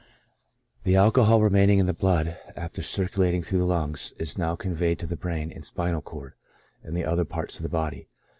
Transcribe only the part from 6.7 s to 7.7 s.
and the other parts of the